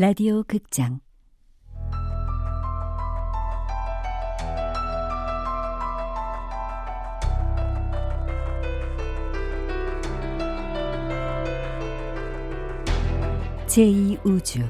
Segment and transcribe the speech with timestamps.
[0.00, 1.00] 라디오 극장.
[13.66, 14.64] 제2우주.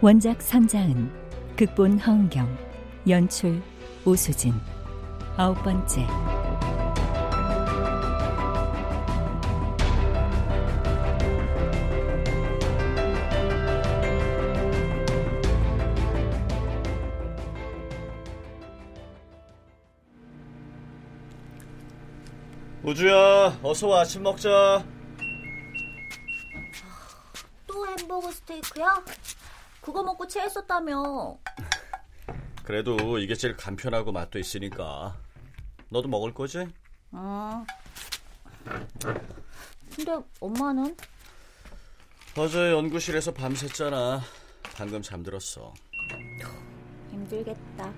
[0.00, 1.08] 원작 선자은
[1.56, 2.48] 극본 허은경
[3.08, 3.62] 연출
[4.04, 4.54] 오수진.
[5.36, 6.04] 아홉 번째
[22.84, 24.84] 우주야, 어서 와 아침 먹자.
[27.66, 29.02] 또 햄버거 스테이크야?
[29.80, 31.38] 그거 먹고 체했었다며.
[32.62, 35.16] 그래도 이게 제일 간편하고 맛도 있으니까.
[35.88, 36.66] 너도 먹을 거지?
[37.12, 37.64] 어.
[39.96, 40.94] 근데 엄마는?
[42.36, 44.20] 어제 연구실에서 밤샜잖아.
[44.76, 45.72] 방금 잠들었어.
[47.10, 47.92] 힘들겠다.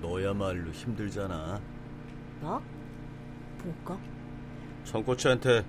[0.00, 1.60] 너야말로 힘들잖아.
[2.40, 2.73] 나?
[3.64, 3.98] 뭐가?
[4.84, 5.64] 청코치한테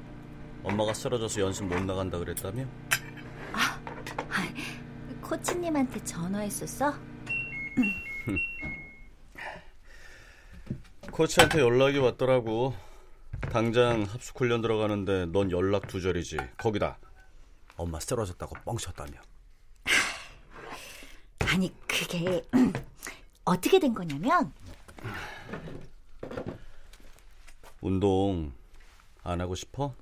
[0.63, 2.65] 엄마가 쓰러져서 연습 못 나간다 그랬다며?
[5.21, 6.93] 코치님한테 전화했었어?
[11.11, 12.75] 코치한테 연락이 왔더라고.
[13.51, 16.37] 당장 합숙 훈련 들어가는데 넌 연락 두절이지.
[16.57, 16.99] 거기다
[17.75, 19.13] 엄마 쓰러졌다고 뻥쳤다며.
[21.47, 22.43] 아니 그게
[23.45, 24.51] 어떻게 된 거냐면
[27.85, 28.51] 운동
[29.21, 29.93] 안 하고 싶어?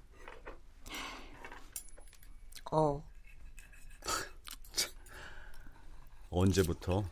[2.71, 3.03] 어
[6.31, 7.03] 언제부터?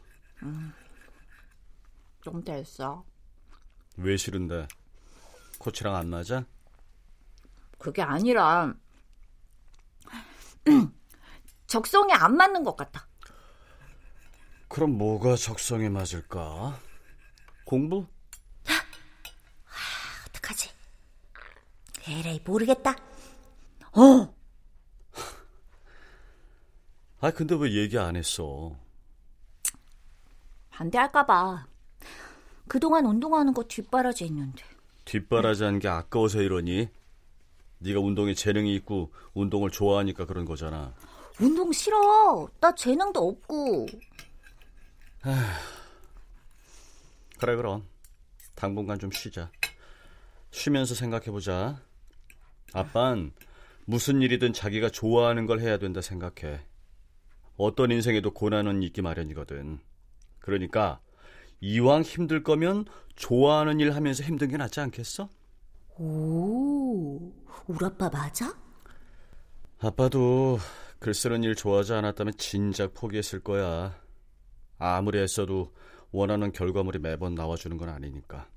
[2.21, 3.03] 좀 됐어.
[3.97, 4.69] 왜 싫은데?
[5.59, 6.45] 코치랑 안 맞아?
[7.77, 8.73] 그게 아니라
[11.67, 13.05] 적성에 안 맞는 것 같아.
[14.69, 16.79] 그럼 뭐가 적성에 맞을까?
[17.65, 18.07] 공부?
[20.29, 20.69] 어떡하지?
[22.21, 22.95] 에라이 모르겠다.
[23.93, 24.27] 어
[27.23, 28.75] 아 근데 왜 얘기 안 했어?
[30.71, 31.67] 반대할까봐.
[32.67, 34.63] 그동안 운동하는 거 뒷바라지 했는데.
[35.05, 36.89] 뒷바라지한 게 아까워서 이러니?
[37.77, 40.95] 네가 운동에 재능이 있고 운동을 좋아하니까 그런 거잖아.
[41.39, 42.47] 운동 싫어.
[42.59, 43.85] 나 재능도 없고.
[47.39, 47.85] 그래 그럼
[48.55, 49.51] 당분간 좀 쉬자.
[50.49, 51.79] 쉬면서 생각해보자.
[52.73, 53.31] 아빤
[53.85, 56.61] 무슨 일이든 자기가 좋아하는 걸 해야 된다 생각해.
[57.57, 59.79] 어떤 인생에도 고난은 있기 마련이거든.
[60.39, 60.99] 그러니까
[61.59, 65.29] 이왕 힘들 거면 좋아하는 일 하면서 힘든 게 낫지 않겠어?
[65.97, 67.31] 오,
[67.67, 68.55] 우리 아빠 맞아?
[69.79, 70.57] 아빠도
[70.99, 73.99] 글 쓰는 일 좋아하지 않았다면 진작 포기했을 거야.
[74.77, 75.73] 아무리 애써도
[76.11, 78.47] 원하는 결과물이 매번 나와주는 건 아니니까.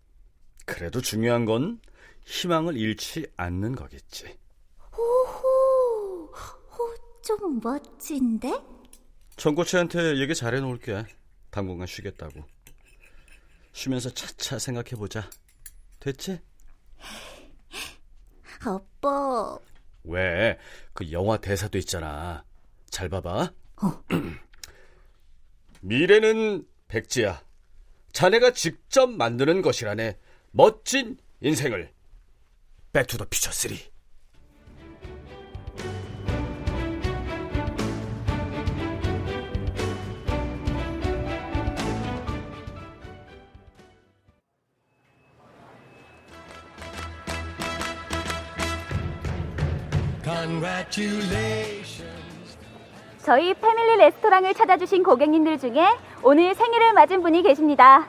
[0.67, 1.81] 그래도 중요한 건
[2.25, 4.39] 희망을 잃지 않는 거겠지.
[4.93, 8.53] 오호, 오, 좀 멋진데?
[9.37, 11.05] 청코치한테 얘기 잘해 놓을게.
[11.51, 12.45] 당분간 쉬겠다고.
[13.73, 15.29] 쉬면서 차차 생각해보자.
[16.01, 16.41] 됐지?
[18.65, 19.59] 아빠,
[20.05, 20.59] 왜?
[20.93, 22.45] 그 영화 대사도 있잖아.
[22.89, 23.53] 잘 봐봐.
[25.83, 27.43] 미래는 백지야.
[28.12, 30.19] 자네가 직접 만드는 것이라네.
[30.53, 31.93] 멋진 인생을.
[32.94, 33.77] 백투더 퓨처 3.
[53.19, 55.85] 저희 패밀리 레스토랑을 찾아주신 고객님들 중에
[56.23, 58.08] 오늘 생일을 맞은 분이 계십니다.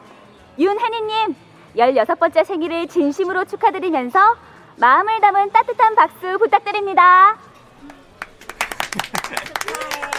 [0.59, 1.35] 윤혜니님,
[1.75, 4.19] 16번째 생일을 진심으로 축하드리면서
[4.77, 7.37] 마음을 담은 따뜻한 박수 부탁드립니다.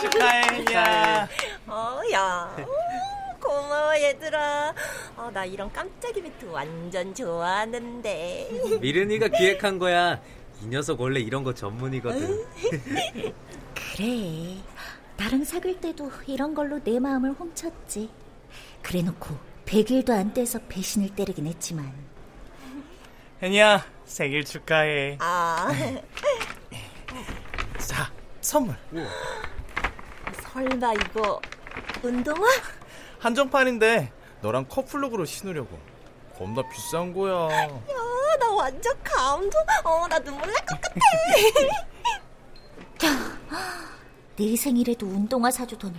[0.01, 1.27] 축하해,
[1.67, 2.55] 어, 야.
[2.59, 2.65] 음,
[3.41, 4.75] 고마워, 얘들아.
[5.17, 8.79] 어, 나 이런 깜짝이 비트 완전 좋아하는데.
[8.81, 10.21] 미르니가 기획한 거야.
[10.63, 12.45] 이 녀석 원래 이런 거 전문이거든.
[13.97, 14.57] 그래.
[15.19, 18.11] 나랑 사귈 때도 이런 걸로 내 마음을 훔쳤지.
[18.83, 19.35] 그래 놓고
[19.67, 21.93] 100일도 안 돼서 배신을 때리긴 했지만.
[23.43, 25.17] 혜니야, 생일 축하해.
[25.21, 25.69] 아,
[27.79, 28.11] 자,
[28.41, 28.77] 선물.
[30.43, 31.41] 설마 이거
[32.03, 32.49] 운동화?
[33.19, 35.79] 한정판인데 너랑 커플룩으로 신으려고.
[36.39, 37.49] 겁나 비싼 거야.
[37.65, 39.51] 야, 나 완전 감동.
[39.85, 41.01] 어, 나 눈물 날 것 같아.
[44.37, 45.99] 내 생일에도 운동화 사주더니.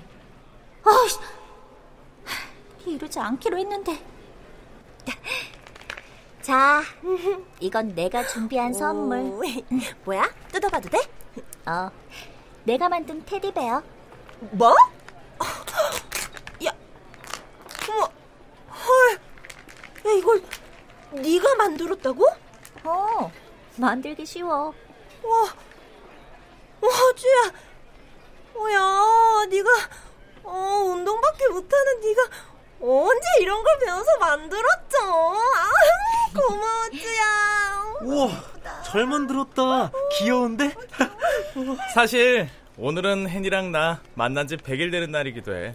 [0.83, 1.17] 아이씨,
[2.85, 3.99] 이러지 않기로 했는데.
[6.47, 6.81] 자,
[7.59, 9.17] 이건 내가 준비한 선물.
[9.19, 9.41] 오,
[10.05, 10.33] 뭐야?
[10.49, 10.99] 뜯어봐도 돼?
[11.65, 11.91] 어,
[12.63, 13.83] 내가 만든 테디베어.
[14.51, 14.73] 뭐?
[16.65, 16.71] 야,
[17.89, 18.09] 어머,
[18.69, 19.13] 헐,
[20.05, 20.41] 야 이걸
[21.11, 22.25] 네가 만들었다고?
[22.85, 23.29] 어,
[23.75, 24.73] 만들기 쉬워.
[25.23, 25.39] 와,
[26.79, 27.51] 와, 주야,
[28.53, 29.69] 뭐야, 네가
[30.43, 30.53] 어
[30.93, 32.21] 운동밖에 못하는 네가
[32.79, 34.97] 언제 이런 걸 배워서 만들었죠?
[34.97, 35.71] 아,
[36.47, 37.83] 고마워, 주야.
[38.01, 38.29] 우와,
[38.85, 39.91] 잘 만들었다.
[40.17, 40.73] 귀여운데?
[41.93, 45.73] 사실 오늘은 hen이랑 나 만난 지 100일 되는 날이기도 해.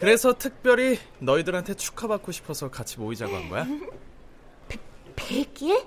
[0.00, 3.66] 그래서 특별히 너희들한테 축하받고 싶어서 같이 모이자고 한 거야.
[5.16, 5.86] 100일?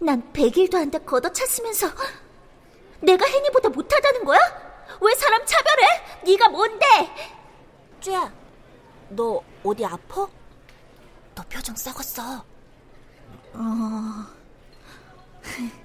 [0.00, 1.88] 난 100일도 안 돼 걷어찼으면서
[3.02, 4.38] 내가 혜니보다 못하다는 거야?
[5.00, 5.86] 왜 사람 차별해?
[6.24, 6.86] 네가 뭔데?
[8.00, 8.32] 주야,
[9.10, 10.26] 너 어디 아파?
[11.40, 12.44] 너 표정 썩었어.
[13.54, 14.26] 어...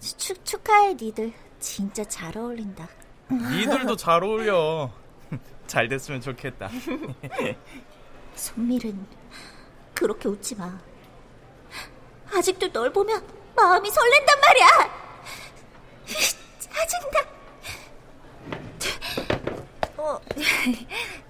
[0.00, 2.88] 축, 축하해 니들 진짜 잘 어울린다
[3.30, 4.90] 니들도 잘 어울려.
[5.68, 6.68] 잘 됐으면 좋겠다.
[8.34, 9.06] 손밀은
[9.94, 10.80] 그렇게 웃지 마
[12.34, 13.24] 아직도 널 보면
[13.54, 14.66] 마음이 설렌단 말이야
[16.58, 17.20] 짜증나
[19.96, 20.20] 어,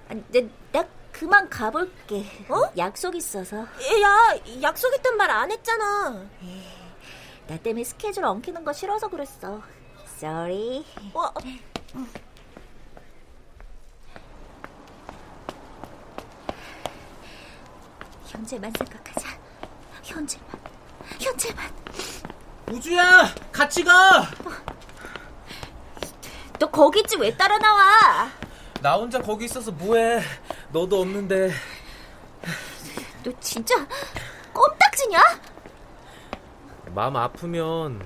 [0.09, 2.25] 나, 나 그만 가볼게.
[2.49, 2.71] 어?
[2.77, 3.57] 약속 있어서.
[3.59, 6.27] 야, 약속 있단 말 안 했잖아.
[7.49, 9.61] 나 때문에 스케줄 엉키는 거 싫어서 그랬어.
[10.19, 10.85] Sorry.
[11.15, 11.33] 어,
[18.27, 19.29] 현재만 생각하자.
[20.03, 20.49] 현재만.
[21.21, 21.73] 현재만.
[22.71, 24.29] 우주야, 같이 가.
[26.59, 28.29] 너 거기 있지 왜 따라 나와?
[28.83, 30.21] 나 혼자 거기 있어서 뭐해?
[30.71, 31.51] 너도 없는데.
[33.25, 33.75] 너 진짜
[34.53, 35.19] 껌딱지냐?
[36.95, 38.03] 마음 아프면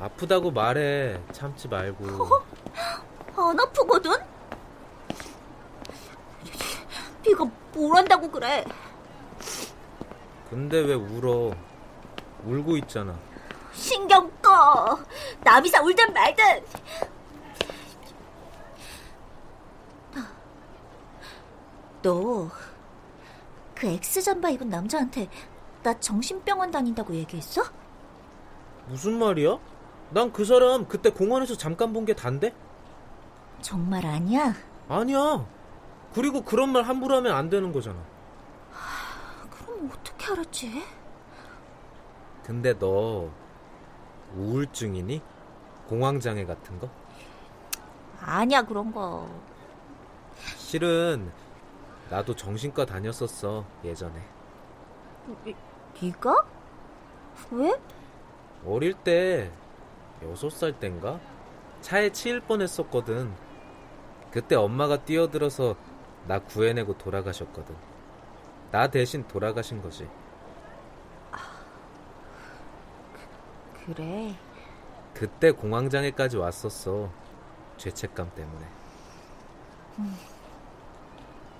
[0.00, 1.20] 아프다고 말해.
[1.32, 2.28] 참지 말고.
[3.36, 4.12] 안 아프거든?
[7.26, 8.64] 네가 뭘 한다고 그래
[10.50, 11.54] 근데 왜 울어?
[12.44, 13.18] 울고 있잖아.
[13.72, 14.98] 신경 꺼
[15.42, 16.64] 남이사 울든 말든
[22.04, 25.28] 너그 엑스잠바 입은 남자한테
[25.82, 27.62] 나 정신병원 다닌다고 얘기했어?
[28.88, 29.58] 무슨 말이야?
[30.10, 32.54] 난 그 사람 그때 공원에서 잠깐 본 게 단데?
[33.62, 34.52] 정말 아니야?
[34.88, 35.46] 아니야.
[36.14, 37.96] 그리고 그런 말 함부로 하면 안 되는 거잖아.
[39.50, 40.82] 그럼 어떻게 알았지?
[42.44, 43.30] 근데 너
[44.36, 45.22] 우울증이니?
[45.88, 46.88] 공황장애 같은 거?
[48.20, 49.28] 아니야 그런 거
[50.56, 51.30] 실은
[52.10, 54.14] 나도 정신과 다녔었어 예전에.
[56.00, 56.46] 네가?
[57.50, 57.80] 왜?
[58.66, 59.50] 어릴 때
[60.22, 61.20] 여섯 살 땐가
[61.80, 63.32] 차에 치일 뻔했었거든.
[64.30, 65.76] 그때 엄마가 뛰어들어서
[66.26, 67.76] 나 구해내고 돌아가셨거든.
[68.70, 70.08] 나 대신 돌아가신 거지.
[73.86, 74.34] 그래
[75.12, 77.10] 그때 공황장애까지 왔었어.
[77.76, 78.66] 죄책감 때문에.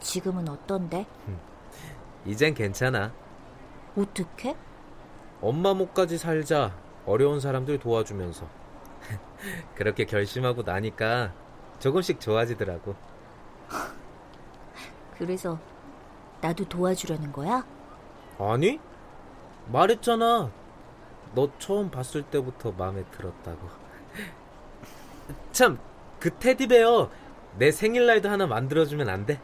[0.04, 1.06] 지금은 어떤데?
[2.26, 3.10] 이젠 괜찮아.
[3.96, 4.54] 어떻게?
[5.40, 6.76] 엄마 목까지 살자.
[7.06, 8.46] 어려운 사람들 도와주면서.
[9.74, 11.32] 그렇게 결심하고 나니까
[11.78, 12.94] 조금씩 좋아지더라고.
[15.16, 15.58] 그래서
[16.42, 17.64] 나도 도와주려는 거야?
[18.38, 18.78] 아니?
[19.68, 20.50] 말했잖아.
[21.34, 23.68] 너 처음 봤을 때부터 마음에 들었다고.
[25.52, 25.78] 참,
[26.20, 27.10] 그 테디베어
[27.56, 29.40] 내 생일날도 하나 만들어주면 안 돼?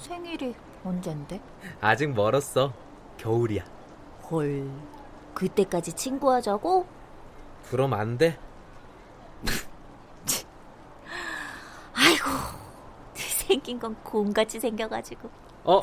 [0.00, 0.54] 생일이
[0.84, 1.40] 언젠데?
[1.80, 2.72] 아직 멀었어.
[3.18, 3.62] 겨울이야.
[4.30, 4.70] 헐
[5.34, 6.86] 그때까지 친구하자고?
[7.68, 8.38] 그럼 안 돼?
[11.94, 12.24] 아이고
[13.14, 15.30] 생긴 건 곰같이 생겨가지고
[15.64, 15.80] 어,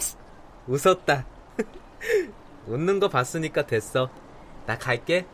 [0.67, 1.25] 웃었다.
[2.67, 4.09] 웃는 거 봤으니까 됐어.
[4.65, 5.27] 나 갈게.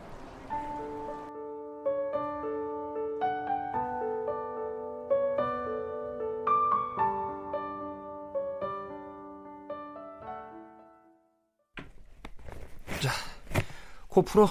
[14.13, 14.47] 코 풀어.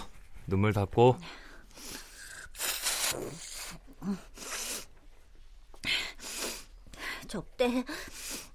[0.48, 1.16] 눈물 닦고.
[7.28, 7.84] 저때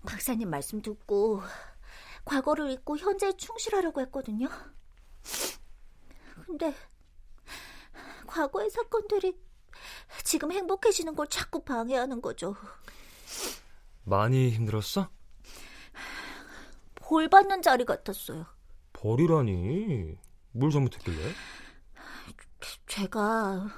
[0.06, 1.42] 박사님 말씀 듣고
[2.26, 4.50] 과거를 잊고 현재에 충실하려고 했거든요
[6.46, 6.76] 근데
[8.28, 9.40] 과거의 사건들이
[10.26, 12.56] 지금 행복해지는 걸 자꾸 방해하는 거죠.
[14.04, 15.10] 많이 힘들었어?
[16.96, 18.46] 벌 받는 자리 같았어요.
[18.92, 20.18] 벌이라니.
[20.58, 21.34] 뭘 잘못했길래?
[22.88, 23.70] 제가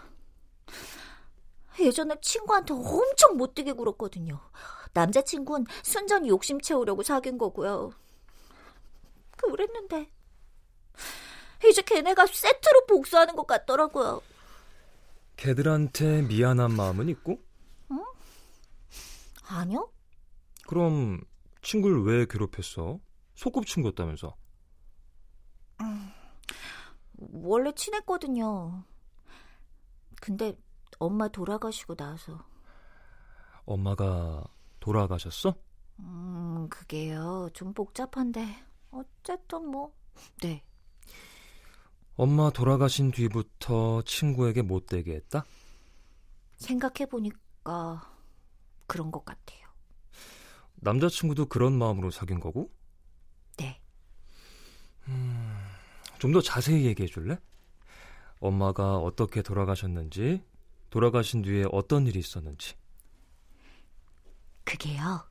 [1.80, 4.40] 예전에 친구한테 엄청 못되게 굴었거든요.
[4.94, 7.92] 남자친구는 순전히 욕심 채우려고 사귄 거고요.
[9.32, 10.10] 그랬는데
[11.70, 14.22] 이제 걔네가 세트로 복수하는 것 같더라고요.
[15.36, 17.42] 걔들한테 미안한 마음은 있고?
[17.92, 18.04] 응?
[19.44, 19.92] 아니요.
[20.68, 21.22] 그럼
[21.62, 23.00] 친구를 왜 괴롭혔어?
[23.36, 24.36] 소꿉친구였다면서.
[25.82, 26.12] 음,
[27.20, 28.84] 원래 친했거든요.
[30.22, 30.58] 근데
[31.00, 32.44] 엄마 돌아가시고 나서.
[33.66, 34.44] 엄마가
[34.80, 35.54] 돌아가셨어?
[36.00, 37.50] 음, 그게요.
[37.54, 38.66] 좀 복잡한데.
[38.92, 39.94] 어쨌든 뭐,
[40.42, 40.64] 네.
[42.16, 45.46] 엄마 돌아가신 뒤부터 친구에게 못 되게 했다?
[46.58, 48.12] 생각해보니까
[48.88, 49.60] 그런 것 같아요.
[50.76, 52.72] 남자친구도 그런 마음으로 사귄 거고?
[53.58, 53.80] 네.
[55.08, 55.58] 음,
[56.20, 57.40] 좀 더 자세히 얘기해 줄래?
[58.40, 60.44] 엄마가 어떻게 돌아가셨는지,
[60.90, 62.76] 돌아가신 뒤에 어떤 일이 있었는지.
[64.64, 65.24] 그게요.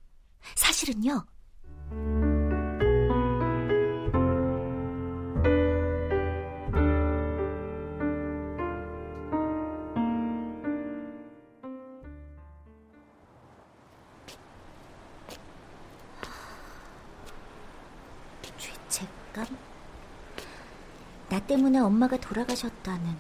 [0.57, 1.25] 사실은요.
[18.59, 19.68] 죄책감?
[21.39, 23.17] 나 때문에 엄마가 돌아가셨다는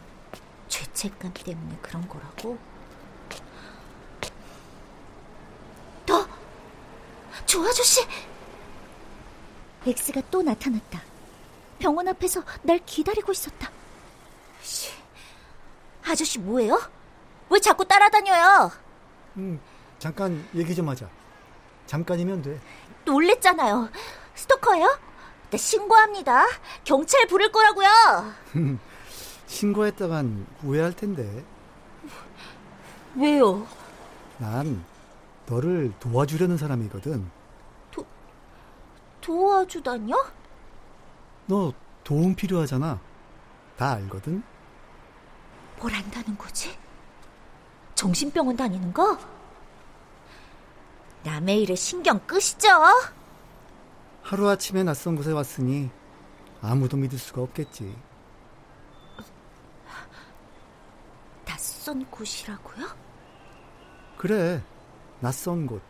[0.66, 2.58] 죄책감 때문에 그런 거라고?
[6.04, 6.26] 너!
[7.46, 8.04] 조 아저씨!
[9.86, 11.00] 엑스가 또 나타났다.
[11.78, 13.70] 병원 앞에서 날 기다리고 있었다.
[14.62, 14.90] 씨,
[16.04, 16.76] 아저씨 뭐예요?
[17.50, 18.72] 왜 자꾸 따라다녀요?
[19.36, 19.60] 음,
[20.00, 21.08] 잠깐 얘기 좀 하자.
[21.86, 22.60] 잠깐이면 돼.
[23.04, 23.90] 놀랬잖아요.
[24.34, 25.07] 스토커예요?
[25.50, 26.44] 나 신고합니다.
[26.84, 27.88] 경찰 부를 거라고요.
[29.46, 31.44] 신고했다간 후회할 텐데.
[33.16, 33.66] 왜요?
[34.36, 34.84] 난
[35.46, 37.30] 너를 도와주려는 사람이거든.
[37.90, 38.06] 도,
[39.22, 40.14] 도와주다뇨?
[41.46, 41.72] 너
[42.04, 43.00] 도움 필요하잖아.
[43.76, 44.42] 다 알거든.
[45.80, 46.76] 뭘 안다는 거지?
[47.94, 49.18] 정신병원 다니는 거?
[51.24, 52.68] 남의 일에 신경 끄시죠?
[54.28, 55.88] 하루아침에 낯선 곳에 왔으니
[56.60, 57.96] 아무도 믿을 수가 없겠지.
[61.46, 62.86] 낯선 곳이라고요?
[64.18, 64.62] 그래,
[65.20, 65.80] 낯선 곳.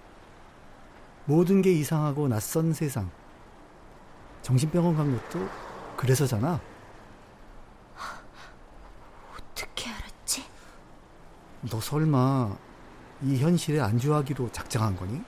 [1.25, 3.11] 모든 게 이상하고 낯선 세상.
[4.43, 5.49] 정신병원 간 것도
[5.97, 6.61] 그래서잖아.
[9.37, 10.45] 어떻게 알았지?
[11.69, 12.57] 너 설마
[13.23, 15.25] 이 현실에 안주하기로 작정한 거니?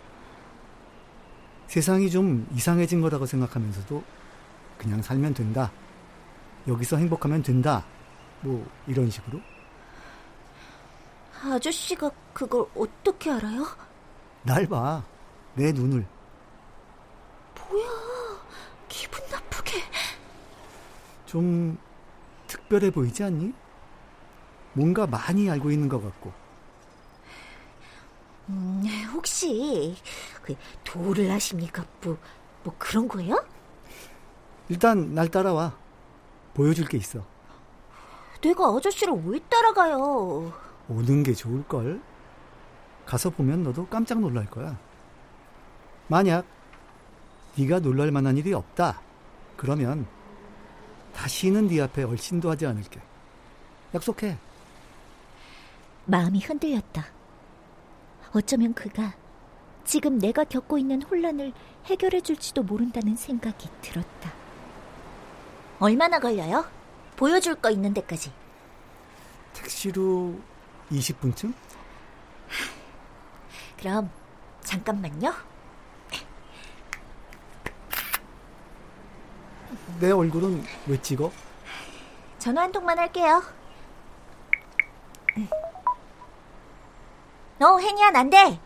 [1.71, 4.03] 세상이 좀 이상해진 거라고 생각하면서도
[4.77, 5.71] 그냥 살면 된다.
[6.67, 7.85] 여기서 행복하면 된다.
[8.41, 9.41] 뭐 이런 식으로.
[11.45, 13.65] 아저씨가 그걸 어떻게 알아요?
[14.43, 15.05] 날 봐.
[15.55, 16.05] 내 눈을.
[17.55, 17.87] 뭐야.
[18.89, 19.81] 기분 나쁘게.
[21.25, 21.79] 좀
[22.49, 23.55] 특별해 보이지 않니?
[24.73, 26.33] 뭔가 많이 알고 있는 것 같고.
[28.51, 29.95] 음, 혹시
[30.43, 31.85] 그 도를 하십니까?
[32.03, 32.19] 뭐,
[32.65, 33.43] 뭐 그런 거예요?
[34.69, 35.77] 일단 날 따라와.
[36.55, 37.25] 보여줄 게 있어.
[38.43, 40.53] 내가 아저씨를 왜 따라가요?
[40.89, 42.01] 오는 게 좋을걸?
[43.07, 44.77] 가서 보면 너도 깜짝 놀랄 거야.
[46.09, 46.45] 만약
[47.57, 49.01] 네가 놀랄 만한 일이 없다.
[49.57, 50.07] 그러면
[51.15, 53.01] 다시는 네 앞에 얼씬도 하지 않을게.
[53.95, 54.37] 약속해.
[56.07, 57.20] 마음이 흔들렸다.
[58.33, 59.15] 어쩌면 그가
[59.85, 61.53] 지금 내가 겪고 있는 혼란을
[61.87, 64.33] 해결해 줄지도 모른다는 생각이 들었다.
[65.81, 66.65] 얼마나 걸려요?
[67.17, 68.33] 보여줄 거 있는 데까지.
[69.53, 70.39] 택시로
[70.93, 71.53] 20분쯤?
[73.79, 74.11] 그럼
[74.61, 75.35] 잠깐만요.
[79.99, 81.33] 내 얼굴은 왜 찍어?
[82.39, 83.43] 전화 한 통만 할게요.
[87.61, 88.59] 어, 혜니야, 난 돼.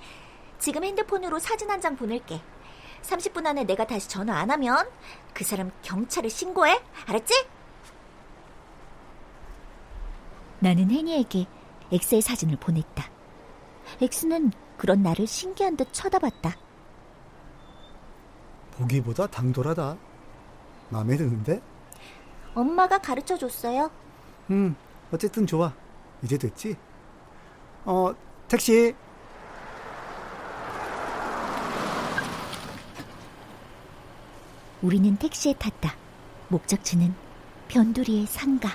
[0.59, 2.41] 지금 핸드폰으로 사진 한 장 보낼게.
[3.03, 4.89] 30분 안에 내가 다시 전화 안 하면
[5.35, 6.81] 그 사람 경찰에 신고해.
[7.07, 7.47] 알았지?
[10.61, 11.47] 나는 혜니에게
[11.93, 13.05] 엑스의 사진을 보냈다.
[14.01, 16.57] 엑스는 그런 나를 신기한 듯 쳐다봤다.
[18.79, 19.97] 보기보다 당돌하다.
[20.89, 21.61] 마음에 드는데?
[22.55, 23.91] 엄마가 가르쳐 줬어요.
[24.51, 24.75] 음,
[25.13, 25.75] 어쨌든 좋아.
[26.23, 26.77] 이제 됐지?
[27.85, 28.15] 어,
[28.55, 28.95] 택시.
[34.81, 35.97] 우리는 택시에 탔다.
[36.49, 37.13] 목적지는
[37.67, 38.71] 변두리의 상가.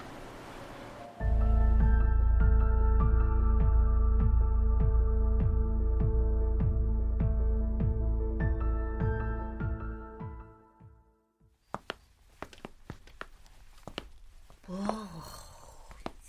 [14.67, 15.09] 와,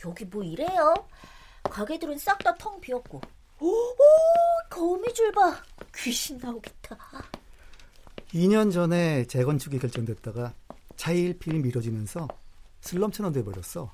[0.05, 0.95] 여기 뭐 이래요?
[1.65, 3.21] 가게들은 싹 다 텅 비었고.
[3.61, 3.97] 오, 오
[4.71, 5.63] 거미줄 봐.
[5.97, 6.97] 귀신 나오겠다.
[8.33, 10.55] 2년 전에 재건축이 결정됐다가
[10.97, 12.27] 차일피일 미뤄지면서
[12.81, 13.93] 슬럼처럼 돼버렸어.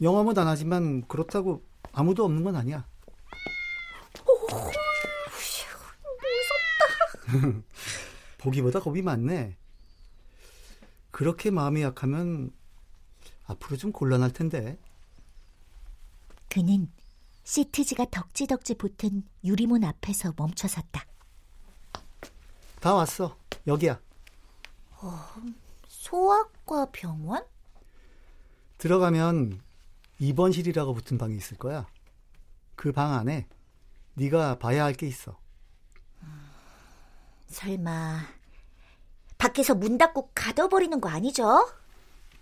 [0.00, 1.62] 영업은 안 하지만 그렇다고
[1.92, 2.84] 아무도 없는 건 아니야.
[7.30, 7.62] 무섭다.
[8.38, 9.56] 보기보다 겁이 많네.
[11.10, 12.50] 그렇게 마음이 약하면
[13.46, 14.78] 앞으로 좀 곤란할 텐데.
[16.48, 16.90] 그는
[17.44, 21.04] 시트지가 덕지덕지 붙은 유리문 앞에서 멈춰 섰다.
[22.80, 23.36] 다 왔어.
[23.66, 24.00] 여기야.
[25.00, 25.20] 어,
[25.88, 27.44] 소아과 병원?
[28.78, 29.60] 들어가면
[30.18, 31.86] 입원실이라고 붙은 방이 있을 거야.
[32.76, 33.46] 그 방 안에
[34.14, 35.38] 네가 봐야 할 게 있어.
[37.48, 38.20] 설마
[39.38, 41.68] 밖에서 문 닫고 가둬버리는 거 아니죠?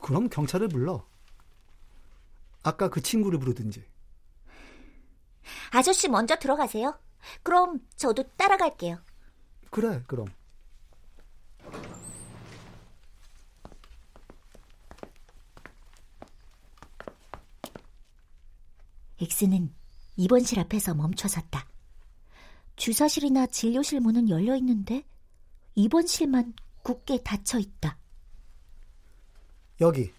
[0.00, 1.04] 그럼 경찰을 불러.
[2.62, 3.84] 아까 그 친구를 부르든지.
[5.70, 6.98] 아저씨 먼저 들어가세요.
[7.42, 8.98] 그럼 저도 따라갈게요.
[9.70, 10.26] 그래, 그럼.
[19.20, 19.72] 엑스는
[20.16, 21.66] 입원실 앞에서 멈춰 섰다.
[22.76, 25.04] 주사실이나 진료실 문은 열려 있는데
[25.74, 27.96] 입원실만 굳게 닫혀 있다.
[29.80, 30.12] 여기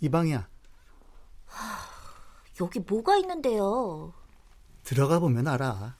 [0.00, 0.48] 이 방이야.
[1.46, 1.78] 하,
[2.60, 4.14] 여기 뭐가 있는데요?
[4.90, 5.96] 들어가 보면 알아.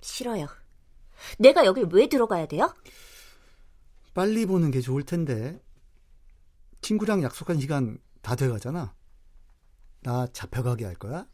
[0.00, 0.46] 싫어요.
[1.36, 2.72] 내가 여길 왜 들어가야 돼요?
[4.14, 5.60] 빨리 보는 게 좋을 텐데.
[6.80, 8.94] 친구랑 약속한 시간 다 돼가잖아.
[10.02, 11.26] 나 잡혀가게 할 거야?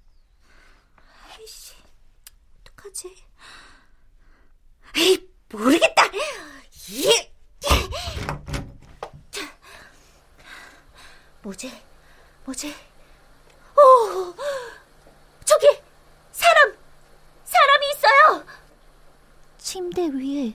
[1.28, 1.74] 아이씨,
[2.60, 3.14] 어떡하지?
[4.96, 6.02] 에이, 모르겠다!
[6.92, 7.30] 예!
[11.42, 11.70] 뭐지?
[12.46, 12.91] 뭐지?
[13.82, 14.34] 오!
[15.44, 15.82] 저기!
[16.32, 16.76] 사람!
[17.44, 18.44] 사람이 있어요!
[19.58, 20.54] 침대 위에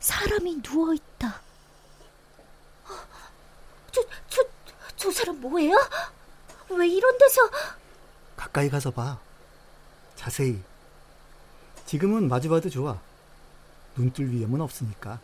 [0.00, 1.40] 사람이 누워 있다.
[3.92, 4.42] 저, 저,
[4.96, 5.76] 저 사람 뭐예요?
[6.70, 7.40] 왜 이런 데서?
[8.36, 9.18] 가까이 가서 봐.
[10.16, 10.62] 자세히.
[11.86, 12.98] 지금은 마주봐도 좋아.
[13.96, 15.20] 눈뜰 위험은 없으니까.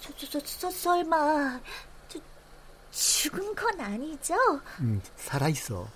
[0.00, 1.60] 저, 저, 저, 저 설마 저,
[3.24, 4.34] 죽은 건 아니죠?
[4.80, 5.88] 음, 살아있어.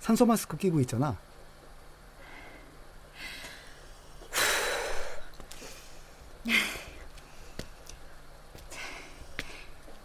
[0.00, 1.18] 산소 마스크 끼고 있잖아.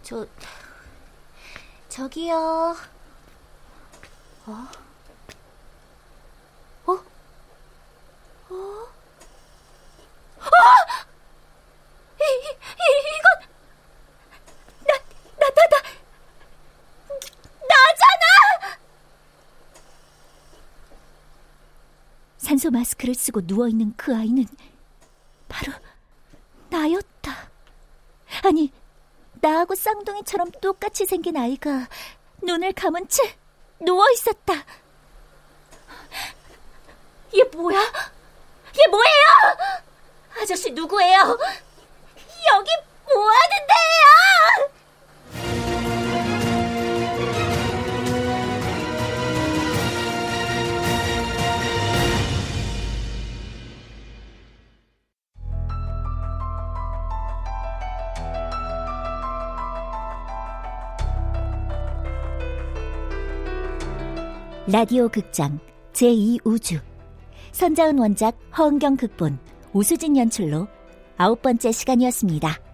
[0.03, 0.27] 저,
[1.87, 2.35] 저기요.
[4.45, 4.67] 어?
[6.85, 6.91] 어?
[8.49, 8.87] 어?
[10.39, 11.05] 아!
[12.19, 13.47] 이, 이, 이건,
[14.85, 14.97] 나,
[15.39, 15.83] 나, 나, 나,
[17.69, 18.77] 나잖아!
[22.53, 24.45] 산소 마스크를 쓰고 누워있는 그 아이는
[25.49, 25.73] 바로
[26.69, 27.49] 나였다.
[28.43, 28.71] 아니,
[29.41, 31.87] 나하고 쌍둥이처럼 똑같이 생긴 아이가
[32.43, 33.35] 눈을 감은 채
[33.79, 34.53] 누워 있었다.
[37.35, 37.79] 얘 뭐야?
[37.79, 40.39] 얘 뭐예요?
[40.39, 41.17] 아저씨 누구예요?
[42.53, 42.71] 여기
[43.07, 44.22] 뭐 하는데요?
[64.65, 65.59] 라디오 극장
[65.91, 66.79] 제2우주
[67.51, 69.37] 선자은 원작 허은경 극본
[69.73, 70.69] 오수진 연출로
[71.17, 72.72] 아홉 번째 시간이었습니다.